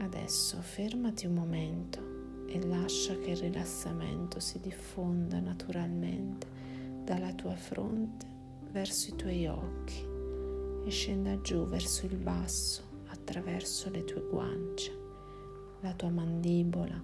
Adesso 0.00 0.62
fermati 0.62 1.26
un 1.26 1.34
momento 1.34 2.46
e 2.46 2.58
lascia 2.66 3.18
che 3.18 3.32
il 3.32 3.36
rilassamento 3.36 4.40
si 4.40 4.58
diffonda 4.58 5.40
naturalmente 5.40 6.46
dalla 7.04 7.34
tua 7.34 7.54
fronte 7.54 8.26
verso 8.70 9.10
i 9.10 9.16
tuoi 9.16 9.46
occhi 9.46 10.02
e 10.86 10.90
scenda 10.90 11.38
giù 11.42 11.66
verso 11.66 12.06
il 12.06 12.16
basso 12.16 12.82
attraverso 13.08 13.90
le 13.90 14.02
tue 14.04 14.22
guance, 14.22 14.90
la 15.80 15.92
tua 15.92 16.08
mandibola, 16.08 16.98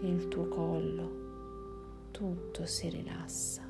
il 0.00 0.26
tuo 0.28 0.48
collo, 0.48 2.08
tutto 2.12 2.64
si 2.64 2.88
rilassa. 2.88 3.62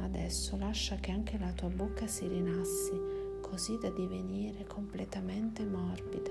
Adesso 0.00 0.56
lascia 0.56 0.96
che 0.96 1.12
anche 1.12 1.38
la 1.38 1.52
tua 1.52 1.68
bocca 1.68 2.08
si 2.08 2.26
rilassi 2.26 3.09
così 3.50 3.78
da 3.78 3.90
divenire 3.90 4.64
completamente 4.64 5.64
morbida, 5.66 6.30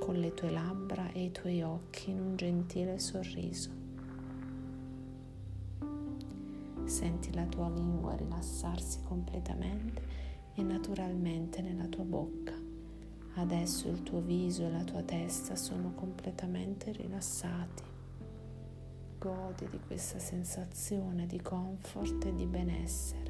con 0.00 0.16
le 0.16 0.34
tue 0.34 0.50
labbra 0.50 1.12
e 1.12 1.26
i 1.26 1.30
tuoi 1.30 1.62
occhi 1.62 2.10
in 2.10 2.20
un 2.20 2.34
gentile 2.34 2.98
sorriso. 2.98 3.70
Senti 6.82 7.32
la 7.32 7.44
tua 7.44 7.68
lingua 7.68 8.16
rilassarsi 8.16 9.02
completamente 9.04 10.02
e 10.54 10.62
naturalmente 10.64 11.62
nella 11.62 11.86
tua 11.86 12.02
bocca. 12.02 12.54
Adesso 13.34 13.88
il 13.88 14.02
tuo 14.02 14.20
viso 14.20 14.64
e 14.64 14.70
la 14.72 14.82
tua 14.82 15.02
testa 15.02 15.54
sono 15.54 15.92
completamente 15.94 16.90
rilassati. 16.90 17.84
Godi 19.16 19.68
di 19.68 19.78
questa 19.86 20.18
sensazione 20.18 21.26
di 21.26 21.40
comfort 21.40 22.24
e 22.24 22.34
di 22.34 22.46
benessere. 22.46 23.27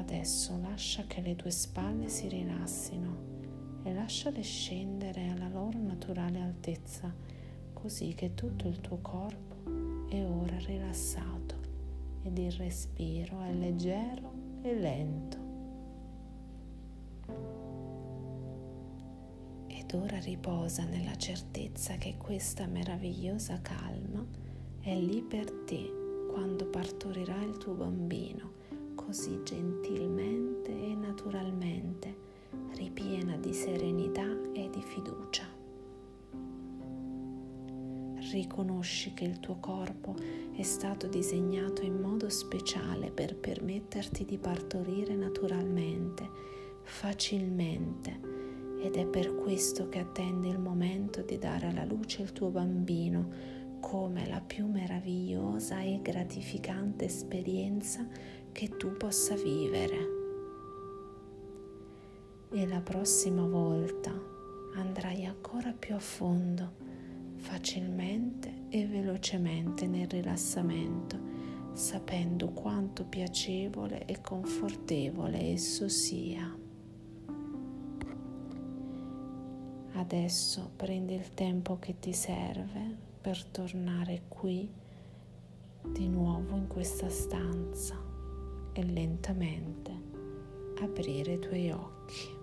Adesso 0.00 0.58
lascia 0.62 1.04
che 1.06 1.20
le 1.20 1.36
tue 1.36 1.50
spalle 1.50 2.08
si 2.08 2.26
rilassino 2.26 3.80
e 3.82 3.92
lasciale 3.92 4.40
scendere 4.40 5.28
alla 5.28 5.48
loro 5.48 5.78
naturale 5.78 6.40
altezza, 6.40 7.14
così 7.74 8.14
che 8.14 8.32
tutto 8.32 8.66
il 8.66 8.80
tuo 8.80 8.96
corpo 9.02 10.08
è 10.08 10.24
ora 10.24 10.56
rilassato 10.56 11.54
ed 12.22 12.38
il 12.38 12.50
respiro 12.52 13.42
è 13.42 13.52
leggero 13.52 14.32
e 14.62 14.74
lento. 14.74 15.38
Ed 19.66 19.92
ora 19.92 20.18
riposa 20.18 20.84
nella 20.84 21.16
certezza 21.16 21.96
che 21.96 22.16
questa 22.16 22.66
meravigliosa 22.66 23.60
calma 23.60 24.26
è 24.80 24.98
lì 24.98 25.20
per 25.20 25.50
te 25.66 26.26
quando 26.32 26.64
partorirà 26.64 27.42
il 27.42 27.58
tuo 27.58 27.74
bambino, 27.74 28.59
così 29.10 29.40
gentilmente 29.42 30.70
e 30.70 30.94
naturalmente 30.94 32.16
ripiena 32.76 33.36
di 33.38 33.52
serenità 33.52 34.24
e 34.52 34.70
di 34.70 34.80
fiducia. 34.80 35.42
Riconosci 38.30 39.12
che 39.12 39.24
il 39.24 39.40
tuo 39.40 39.56
corpo 39.56 40.14
è 40.54 40.62
stato 40.62 41.08
disegnato 41.08 41.82
in 41.82 42.00
modo 42.00 42.28
speciale 42.28 43.10
per 43.10 43.34
permetterti 43.34 44.24
di 44.24 44.38
partorire 44.38 45.16
naturalmente, 45.16 46.30
facilmente, 46.84 48.20
ed 48.80 48.94
è 48.94 49.06
per 49.06 49.34
questo 49.34 49.88
che 49.88 49.98
attende 49.98 50.46
il 50.46 50.60
momento 50.60 51.22
di 51.22 51.36
dare 51.36 51.66
alla 51.66 51.84
luce 51.84 52.22
il 52.22 52.32
tuo 52.32 52.50
bambino 52.50 53.58
come 53.80 54.28
la 54.28 54.40
più 54.40 54.66
meravigliosa 54.66 55.80
e 55.80 56.00
gratificante 56.00 57.06
esperienza 57.06 58.06
che 58.52 58.68
tu 58.76 58.96
possa 58.96 59.34
vivere 59.34 60.18
e 62.52 62.66
la 62.66 62.80
prossima 62.80 63.46
volta 63.46 64.12
andrai 64.74 65.24
ancora 65.24 65.72
più 65.72 65.94
a 65.94 66.00
fondo, 66.00 66.72
facilmente 67.36 68.64
e 68.70 68.86
velocemente 68.86 69.86
nel 69.86 70.08
rilassamento, 70.08 71.18
sapendo 71.72 72.50
quanto 72.50 73.04
piacevole 73.04 74.04
e 74.04 74.20
confortevole 74.20 75.52
esso 75.52 75.88
sia. 75.88 76.58
Adesso 79.92 80.72
prendi 80.74 81.14
il 81.14 81.34
tempo 81.34 81.78
che 81.78 81.98
ti 82.00 82.12
serve 82.12 82.96
per 83.20 83.44
tornare 83.44 84.22
qui 84.28 84.68
di 85.86 86.08
nuovo 86.08 86.56
in 86.56 86.66
questa 86.66 87.08
stanza 87.08 88.09
e 88.72 88.82
lentamente 88.84 89.92
aprire 90.80 91.32
i 91.32 91.38
tuoi 91.38 91.70
occhi. 91.70 92.38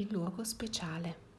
il 0.00 0.08
luogo 0.10 0.44
speciale. 0.44 1.29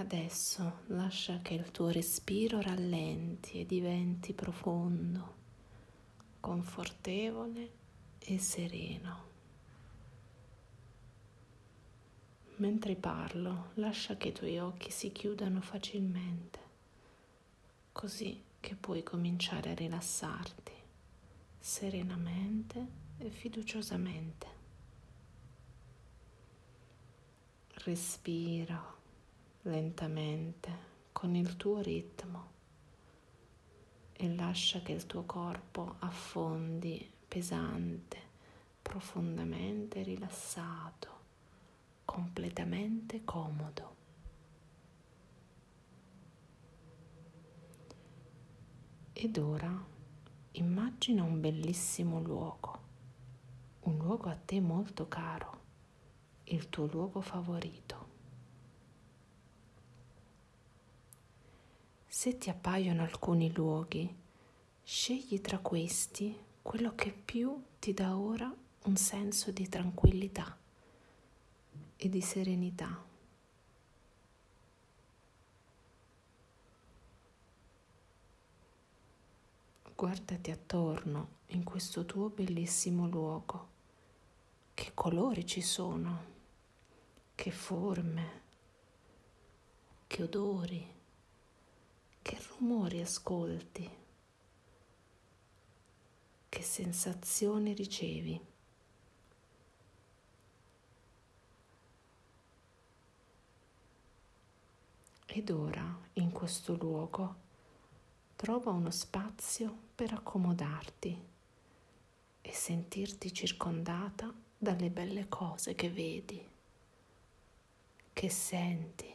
Adesso 0.00 0.82
lascia 0.86 1.40
che 1.40 1.54
il 1.54 1.72
tuo 1.72 1.88
respiro 1.90 2.60
rallenti 2.60 3.60
e 3.60 3.66
diventi 3.66 4.32
profondo, 4.32 5.34
confortevole 6.38 7.70
e 8.20 8.38
sereno. 8.38 9.26
Mentre 12.58 12.94
parlo, 12.94 13.70
lascia 13.74 14.16
che 14.16 14.28
i 14.28 14.32
tuoi 14.32 14.60
occhi 14.60 14.92
si 14.92 15.10
chiudano 15.10 15.60
facilmente, 15.60 16.60
così 17.90 18.40
che 18.60 18.76
puoi 18.76 19.02
cominciare 19.02 19.70
a 19.72 19.74
rilassarti 19.74 20.72
serenamente 21.58 22.86
e 23.18 23.30
fiduciosamente. 23.30 24.46
Respira 27.82 28.97
lentamente 29.62 30.86
con 31.12 31.34
il 31.34 31.56
tuo 31.56 31.80
ritmo 31.80 32.56
e 34.12 34.34
lascia 34.34 34.80
che 34.80 34.92
il 34.92 35.06
tuo 35.06 35.24
corpo 35.24 35.96
affondi 36.00 37.10
pesante, 37.28 38.18
profondamente 38.82 40.02
rilassato, 40.02 41.08
completamente 42.04 43.24
comodo. 43.24 43.96
Ed 49.12 49.36
ora 49.36 49.84
immagina 50.52 51.22
un 51.22 51.40
bellissimo 51.40 52.20
luogo 52.20 52.86
un 53.88 53.96
luogo 53.96 54.28
a 54.28 54.36
te 54.36 54.60
molto 54.60 55.08
caro, 55.08 55.60
il 56.44 56.68
tuo 56.68 56.86
luogo 56.86 57.22
favorito. 57.22 58.17
Se 62.18 62.36
ti 62.36 62.50
appaiono 62.50 63.04
alcuni 63.04 63.52
luoghi, 63.52 64.12
scegli 64.82 65.40
tra 65.40 65.60
questi 65.60 66.36
quello 66.62 66.96
che 66.96 67.12
più 67.12 67.62
ti 67.78 67.94
dà 67.94 68.16
ora 68.16 68.52
un 68.86 68.96
senso 68.96 69.52
di 69.52 69.68
tranquillità 69.68 70.58
e 71.96 72.08
di 72.08 72.20
serenità. 72.20 73.04
Guardati 79.94 80.50
attorno 80.50 81.28
in 81.50 81.62
questo 81.62 82.04
tuo 82.04 82.30
bellissimo 82.30 83.06
luogo. 83.06 83.68
Che 84.74 84.90
colori 84.92 85.46
ci 85.46 85.60
sono, 85.60 86.24
che 87.36 87.52
forme, 87.52 88.40
che 90.08 90.24
odori, 90.24 90.96
che 92.28 92.38
rumori 92.58 93.00
ascolti, 93.00 93.90
che 96.50 96.62
sensazioni 96.62 97.72
ricevi. 97.72 98.38
Ed 105.24 105.48
ora, 105.48 106.00
in 106.14 106.30
questo 106.30 106.74
luogo, 106.74 107.34
trova 108.36 108.72
uno 108.72 108.90
spazio 108.90 109.74
per 109.94 110.12
accomodarti 110.12 111.26
e 112.42 112.52
sentirti 112.52 113.32
circondata 113.32 114.30
dalle 114.58 114.90
belle 114.90 115.30
cose 115.30 115.74
che 115.74 115.88
vedi, 115.88 116.46
che 118.12 118.28
senti, 118.28 119.14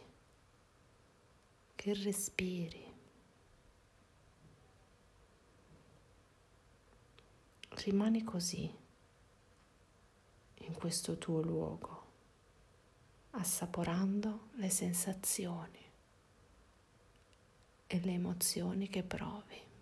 che 1.75 1.93
respiri. 1.93 2.92
Rimani 7.75 8.23
così, 8.23 8.73
in 10.55 10.73
questo 10.73 11.17
tuo 11.17 11.41
luogo, 11.41 12.05
assaporando 13.31 14.49
le 14.53 14.69
sensazioni 14.69 15.79
e 17.87 17.99
le 17.99 18.11
emozioni 18.11 18.87
che 18.87 19.03
provi. 19.03 19.72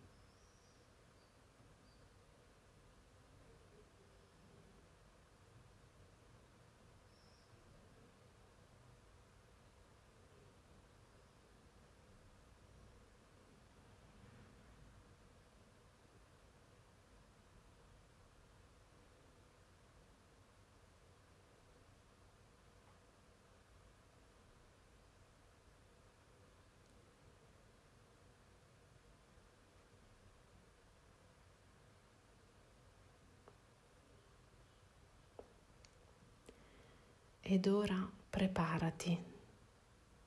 Ed 37.52 37.68
ora 37.68 38.10
preparati 38.30 39.22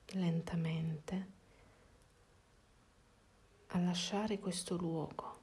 lentamente 0.09 1.27
a 3.69 3.79
lasciare 3.79 4.37
questo 4.37 4.77
luogo, 4.77 5.39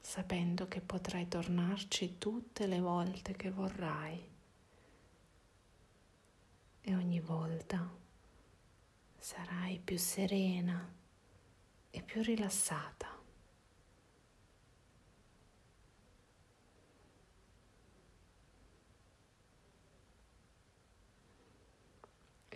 sapendo 0.00 0.66
che 0.66 0.80
potrai 0.80 1.28
tornarci 1.28 2.16
tutte 2.16 2.66
le 2.66 2.80
volte 2.80 3.34
che 3.34 3.50
vorrai 3.50 4.26
e 6.80 6.94
ogni 6.94 7.20
volta 7.20 7.94
sarai 9.18 9.78
più 9.78 9.98
serena 9.98 10.90
e 11.90 12.02
più 12.02 12.22
rilassata. 12.22 13.15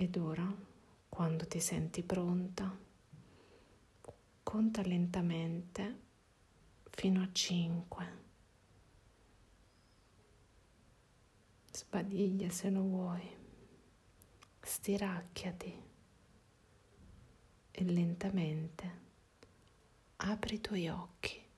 Ed 0.02 0.16
ora, 0.16 0.50
quando 1.10 1.46
ti 1.46 1.60
senti 1.60 2.02
pronta, 2.02 2.74
conta 4.42 4.80
lentamente 4.80 6.00
fino 6.88 7.20
a 7.20 7.28
5. 7.30 8.06
Sbadiglia 11.70 12.48
se 12.48 12.70
lo 12.70 12.80
vuoi. 12.80 13.28
Stiracchiati 14.62 15.82
e 17.70 17.84
lentamente 17.84 19.00
apri 20.16 20.54
i 20.54 20.60
tuoi 20.62 20.88
occhi. 20.88 21.48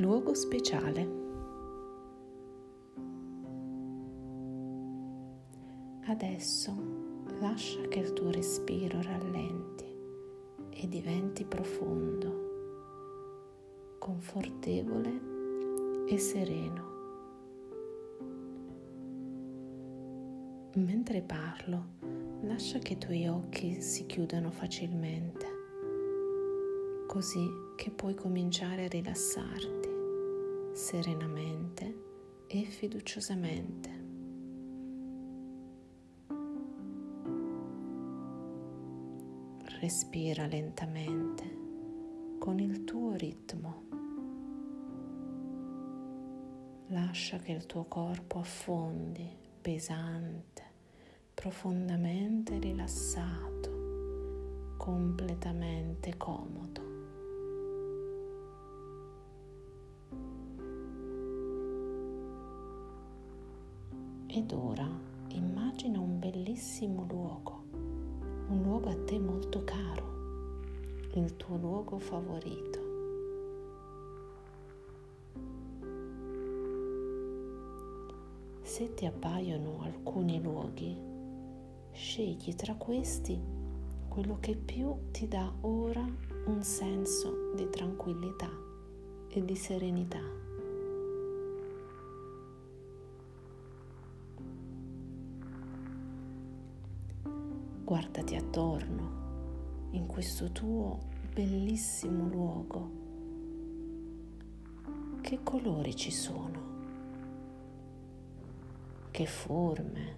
Luogo 0.00 0.34
speciale. 0.34 1.16
Adesso 6.06 6.72
lascia 7.40 7.80
che 7.88 7.98
il 7.98 8.12
tuo 8.12 8.30
respiro 8.30 9.02
rallenti 9.02 9.84
e 10.70 10.88
diventi 10.88 11.44
profondo, 11.44 12.46
confortevole 13.98 16.06
e 16.06 16.18
sereno. 16.18 16.86
Mentre 20.74 21.22
parlo, 21.22 21.84
lascia 22.42 22.78
che 22.78 22.92
i 22.92 22.98
tuoi 22.98 23.26
occhi 23.26 23.80
si 23.80 24.06
chiudano 24.06 24.50
facilmente, 24.50 25.46
così 27.08 27.44
che 27.76 27.90
puoi 27.90 28.14
cominciare 28.14 28.84
a 28.84 28.88
rilassarti 28.88 29.77
serenamente 30.78 32.04
e 32.46 32.62
fiduciosamente. 32.62 33.90
Respira 39.80 40.46
lentamente 40.46 41.56
con 42.38 42.60
il 42.60 42.84
tuo 42.84 43.14
ritmo. 43.14 43.86
Lascia 46.86 47.38
che 47.38 47.50
il 47.50 47.66
tuo 47.66 47.86
corpo 47.86 48.38
affondi 48.38 49.28
pesante, 49.60 50.62
profondamente 51.34 52.56
rilassato, 52.56 54.76
completamente 54.76 56.16
comodo. 56.16 56.87
Ed 64.30 64.52
ora 64.52 64.86
immagina 65.28 65.98
un 66.00 66.18
bellissimo 66.18 67.06
luogo, 67.08 67.62
un 68.48 68.60
luogo 68.62 68.90
a 68.90 68.96
te 69.06 69.18
molto 69.18 69.64
caro, 69.64 70.60
il 71.14 71.34
tuo 71.36 71.56
luogo 71.56 71.98
favorito. 71.98 72.78
Se 78.60 78.92
ti 78.92 79.06
appaiono 79.06 79.80
alcuni 79.80 80.42
luoghi, 80.42 80.94
scegli 81.92 82.54
tra 82.54 82.74
questi 82.74 83.40
quello 84.08 84.36
che 84.40 84.56
più 84.56 84.94
ti 85.10 85.26
dà 85.26 85.50
ora 85.62 86.04
un 86.46 86.62
senso 86.62 87.54
di 87.54 87.66
tranquillità 87.70 88.50
e 89.30 89.42
di 89.42 89.56
serenità. 89.56 90.47
Guardati 97.88 98.36
attorno 98.36 99.86
in 99.92 100.04
questo 100.06 100.52
tuo 100.52 100.98
bellissimo 101.32 102.28
luogo. 102.28 102.90
Che 105.22 105.42
colori 105.42 105.96
ci 105.96 106.10
sono? 106.10 106.60
Che 109.10 109.24
forme? 109.24 110.16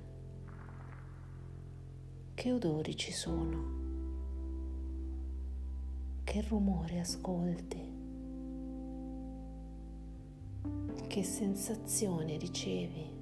Che 2.34 2.52
odori 2.52 2.96
ci 2.96 3.12
sono? 3.12 3.64
Che 6.24 6.44
rumore 6.48 6.98
ascolti? 6.98 7.92
Che 11.06 11.22
sensazioni 11.22 12.36
ricevi? 12.36 13.19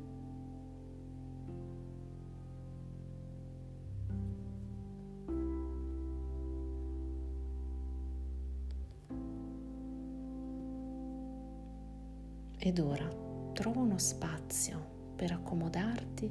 Ed 12.68 12.80
ora 12.80 13.08
trova 13.54 13.80
uno 13.80 13.96
spazio 13.96 15.14
per 15.16 15.32
accomodarti 15.32 16.30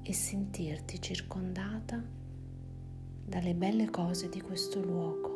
e 0.00 0.12
sentirti 0.14 1.02
circondata 1.02 2.02
dalle 3.22 3.54
belle 3.54 3.90
cose 3.90 4.30
di 4.30 4.40
questo 4.40 4.80
luogo. 4.80 5.34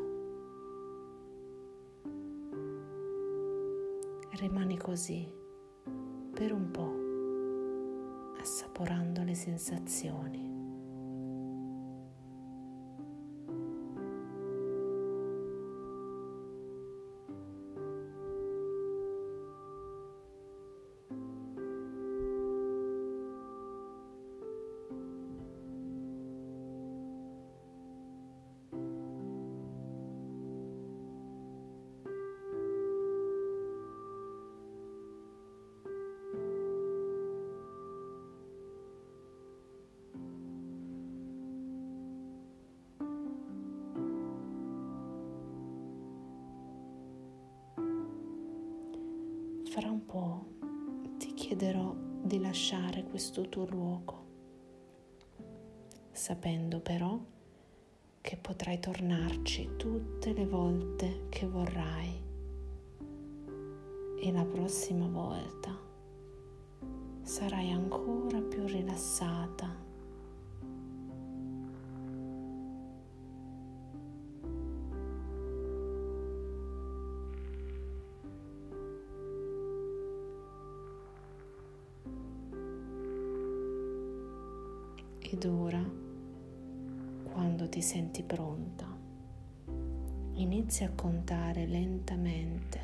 Rimani 4.30 4.78
così 4.78 5.30
per 6.32 6.54
un 6.54 6.70
po', 6.70 8.40
assaporando 8.40 9.22
le 9.22 9.34
sensazioni. 9.34 10.49
Fra 49.80 49.90
un 49.90 50.04
po' 50.04 50.44
ti 51.16 51.32
chiederò 51.32 51.94
di 52.22 52.38
lasciare 52.38 53.02
questo 53.02 53.48
tuo 53.48 53.64
luogo, 53.64 54.26
sapendo 56.12 56.80
però 56.80 57.18
che 58.20 58.36
potrai 58.36 58.78
tornarci 58.78 59.76
tutte 59.78 60.34
le 60.34 60.44
volte 60.44 61.28
che 61.30 61.46
vorrai. 61.46 62.22
E 64.20 64.32
la 64.32 64.44
prossima 64.44 65.08
volta 65.08 65.74
sarai 67.22 67.70
ancora 67.70 68.42
più 68.42 68.66
rilassata 68.66 69.74
Ed 85.32 85.44
ora, 85.44 85.80
quando 87.22 87.68
ti 87.68 87.80
senti 87.80 88.24
pronta, 88.24 88.84
inizia 90.32 90.88
a 90.88 90.92
contare 90.92 91.66
lentamente 91.66 92.80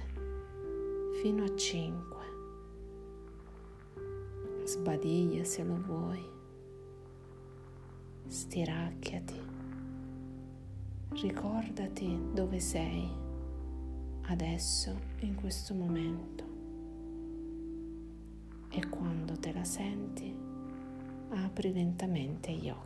fino 1.21 1.43
a 1.43 1.57
5. 1.57 2.17
Sbadiglia 4.63 5.43
se 5.43 5.65
lo 5.65 5.75
vuoi. 5.85 6.25
Stiracchiati. 8.29 9.41
Ricordati 11.21 12.31
dove 12.33 12.61
sei 12.61 13.11
adesso, 14.29 14.95
in 15.19 15.35
questo 15.35 15.75
momento. 15.75 16.45
E 18.69 18.89
quando 18.89 19.37
te 19.37 19.53
la 19.53 19.65
senti, 19.65 20.46
apri 21.31 21.73
lentamente 21.73 22.53
gli 22.53 22.69
occhi. 22.69 22.85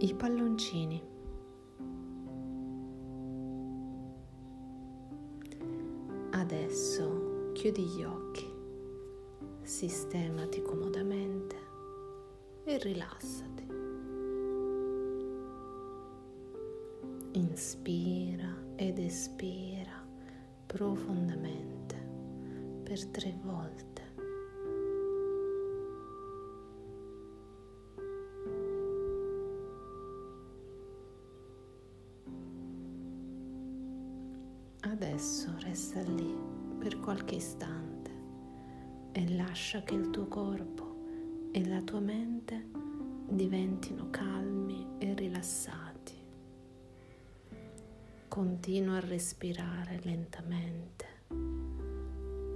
I 0.00 0.12
palloncini. 0.12 1.13
Adesso 6.44 7.52
chiudi 7.54 7.84
gli 7.84 8.02
occhi, 8.02 8.46
sistemati 9.62 10.60
comodamente 10.60 11.56
e 12.64 12.76
rilassati. 12.76 13.66
Inspira 17.32 18.54
ed 18.76 18.98
espira 18.98 20.06
profondamente 20.66 21.96
per 22.82 23.06
tre 23.06 23.34
volte. 23.42 23.93
Tua 41.94 42.02
mente 42.02 42.70
diventino 43.28 44.08
calmi 44.10 44.96
e 44.98 45.14
rilassati. 45.14 46.16
Continua 48.26 48.96
a 48.96 49.00
respirare 49.00 50.00
lentamente, 50.02 51.06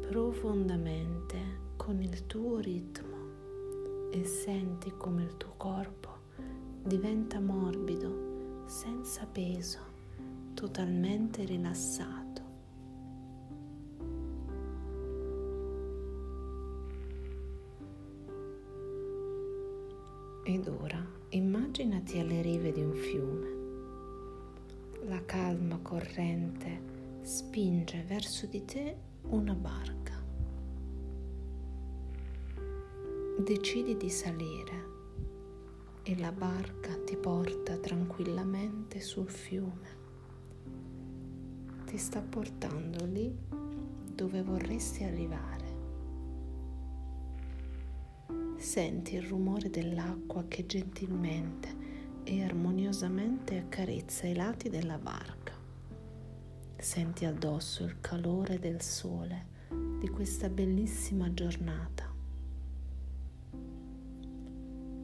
profondamente 0.00 1.36
con 1.76 2.02
il 2.02 2.26
tuo 2.26 2.58
ritmo 2.58 4.10
e 4.10 4.24
senti 4.24 4.92
come 4.96 5.22
il 5.22 5.36
tuo 5.36 5.54
corpo 5.56 6.08
diventa 6.82 7.38
morbido, 7.38 8.64
senza 8.66 9.24
peso, 9.24 9.78
totalmente 10.54 11.44
rilassato. 11.44 12.27
Ed 20.50 20.66
ora 20.66 21.06
immaginati 21.28 22.18
alle 22.18 22.40
rive 22.40 22.72
di 22.72 22.80
un 22.80 22.94
fiume. 22.94 23.48
La 25.06 25.22
calma 25.26 25.78
corrente 25.82 27.20
spinge 27.20 28.02
verso 28.08 28.46
di 28.46 28.64
te 28.64 28.96
una 29.24 29.52
barca. 29.52 30.14
Decidi 33.44 33.98
di 33.98 34.08
salire 34.08 34.84
e 36.02 36.18
la 36.18 36.32
barca 36.32 36.96
ti 37.04 37.18
porta 37.18 37.76
tranquillamente 37.76 39.02
sul 39.02 39.28
fiume. 39.28 39.96
Ti 41.84 41.98
sta 41.98 42.22
portando 42.22 43.04
lì 43.04 43.30
dove 44.14 44.42
vorresti 44.42 45.04
arrivare. 45.04 45.57
Senti 48.58 49.14
il 49.14 49.22
rumore 49.22 49.70
dell'acqua 49.70 50.44
che 50.48 50.66
gentilmente 50.66 51.68
e 52.24 52.42
armoniosamente 52.42 53.56
accarezza 53.56 54.26
i 54.26 54.34
lati 54.34 54.68
della 54.68 54.98
barca. 54.98 55.52
Senti 56.76 57.24
addosso 57.24 57.84
il 57.84 58.00
calore 58.00 58.58
del 58.58 58.82
sole 58.82 59.46
di 60.00 60.08
questa 60.08 60.48
bellissima 60.48 61.32
giornata. 61.32 62.12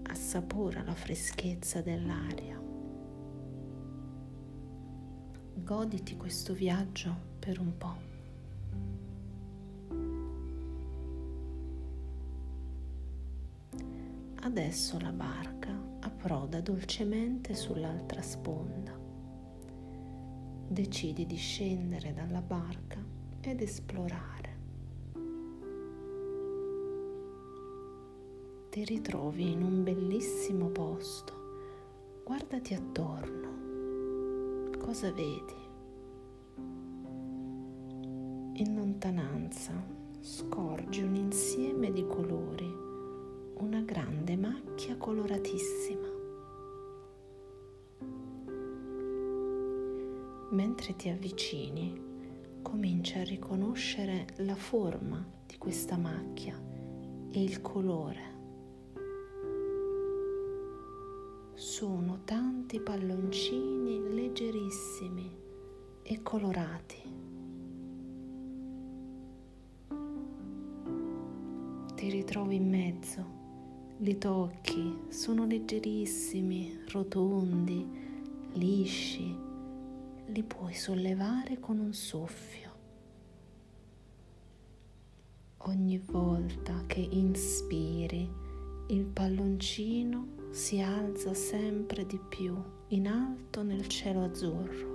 Assapora 0.02 0.82
la 0.82 0.94
freschezza 0.94 1.80
dell'aria. 1.80 2.60
Goditi 5.54 6.16
questo 6.16 6.52
viaggio 6.54 7.16
per 7.38 7.60
un 7.60 7.78
po'. 7.78 8.13
Adesso 14.44 15.00
la 15.00 15.10
barca 15.10 15.74
approda 16.00 16.60
dolcemente 16.60 17.54
sull'altra 17.54 18.20
sponda. 18.20 18.92
Decidi 20.68 21.24
di 21.24 21.36
scendere 21.36 22.12
dalla 22.12 22.42
barca 22.42 23.02
ed 23.40 23.62
esplorare. 23.62 24.58
Ti 28.68 28.84
ritrovi 28.84 29.50
in 29.50 29.62
un 29.62 29.82
bellissimo 29.82 30.68
posto. 30.68 31.32
Guardati 32.22 32.74
attorno. 32.74 33.48
Cosa 34.78 35.10
vedi? 35.10 35.62
In 38.60 38.74
lontananza 38.74 39.72
scorgi 40.20 41.00
un 41.00 41.14
insieme 41.14 41.90
di 41.90 42.06
colori 42.06 42.83
una 43.56 43.80
grande 43.80 44.36
macchia 44.36 44.96
coloratissima. 44.96 46.08
Mentre 50.50 50.96
ti 50.96 51.08
avvicini, 51.08 52.00
cominci 52.62 53.18
a 53.18 53.24
riconoscere 53.24 54.26
la 54.38 54.54
forma 54.54 55.24
di 55.46 55.56
questa 55.58 55.96
macchia 55.96 56.60
e 57.30 57.42
il 57.42 57.60
colore. 57.60 58.32
Sono 61.54 62.20
tanti 62.24 62.80
palloncini 62.80 64.12
leggerissimi 64.12 65.36
e 66.02 66.22
colorati. 66.22 67.02
Ti 71.94 72.10
ritrovi 72.10 72.56
in 72.56 72.68
mezzo 72.68 73.43
li 73.98 74.18
tocchi, 74.18 75.04
sono 75.08 75.46
leggerissimi, 75.46 76.80
rotondi, 76.90 77.86
lisci, 78.54 79.36
li 80.26 80.42
puoi 80.42 80.74
sollevare 80.74 81.60
con 81.60 81.78
un 81.78 81.92
soffio. 81.92 82.72
Ogni 85.58 85.98
volta 85.98 86.82
che 86.86 87.00
inspiri, 87.00 88.28
il 88.88 89.04
palloncino 89.04 90.26
si 90.50 90.80
alza 90.80 91.32
sempre 91.32 92.04
di 92.04 92.18
più 92.28 92.54
in 92.88 93.08
alto 93.08 93.62
nel 93.62 93.86
cielo 93.88 94.24
azzurro 94.24 94.94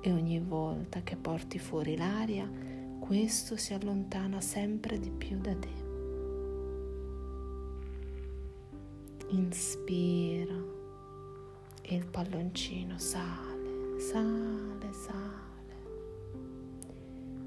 e 0.00 0.10
ogni 0.10 0.40
volta 0.40 1.02
che 1.02 1.16
porti 1.16 1.60
fuori 1.60 1.96
l'aria, 1.96 2.50
questo 2.98 3.56
si 3.56 3.72
allontana 3.72 4.40
sempre 4.40 4.98
di 4.98 5.10
più 5.10 5.38
da 5.38 5.54
te. 5.54 5.81
Inspira 9.34 10.54
e 11.80 11.94
il 11.94 12.06
palloncino 12.06 12.98
sale, 12.98 13.98
sale, 13.98 14.92
sale. 14.92 15.40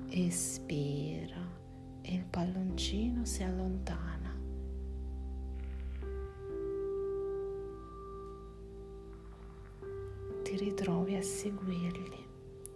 Espira 0.10 1.48
e 2.02 2.16
il 2.16 2.26
palloncino 2.26 3.24
si 3.26 3.44
allontana. 3.44 4.34
Ti 10.44 10.58
ritrovi 10.58 11.16
a 11.16 11.22
seguirli 11.22 12.24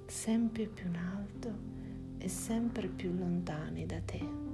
sempre 0.06 0.68
più 0.68 0.88
in 0.88 0.96
alto 0.96 1.52
e 2.18 2.28
sempre 2.28 2.88
più 2.88 3.12
lontani 3.16 3.86
da 3.86 4.00
te. 4.02 4.49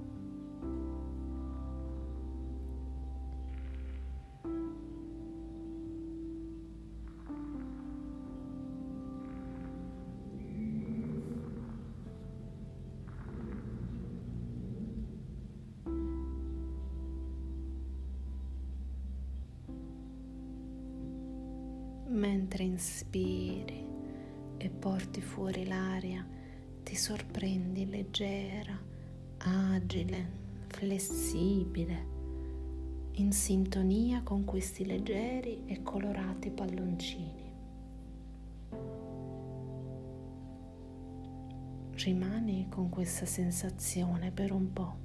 In 33.25 33.31
sintonia 33.31 34.21
con 34.21 34.45
questi 34.45 34.85
leggeri 34.85 35.63
e 35.65 35.81
colorati 35.81 36.51
palloncini. 36.51 37.53
Rimani 41.93 42.67
con 42.69 42.89
questa 42.89 43.25
sensazione 43.25 44.29
per 44.29 44.51
un 44.51 44.71
po'. 44.71 45.04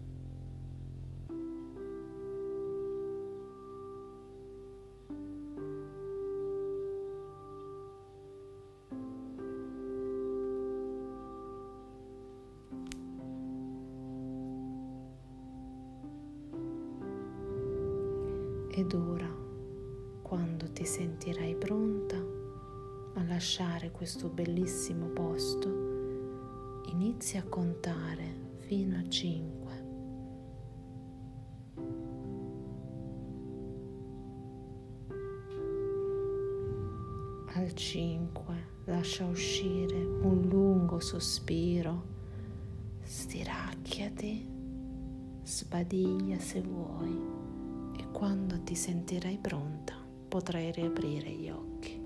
Ed 18.72 18.94
ora, 18.94 19.28
quando 20.22 20.70
ti 20.70 20.84
sentirai 20.84 21.56
pronta 21.56 22.16
a 23.14 23.24
lasciare 23.24 23.90
questo 23.90 24.28
bellissimo 24.28 25.08
posto, 25.08 26.82
inizia 26.92 27.40
a 27.40 27.48
contare 27.48 28.54
fino 28.58 28.96
a 28.96 29.08
5. 29.08 29.88
Al 37.54 37.74
5 37.74 38.54
lascia 38.84 39.26
uscire 39.26 39.96
un 39.96 40.46
lungo 40.48 41.00
sospiro, 41.00 42.04
stiracchiati, 43.02 44.48
sbadiglia 45.42 46.38
se 46.38 46.60
vuoi 46.60 47.39
quando 48.20 48.62
ti 48.62 48.74
sentirai 48.74 49.38
pronta 49.38 49.94
potrai 50.28 50.70
riaprire 50.72 51.30
gli 51.30 51.48
occhi. 51.48 51.99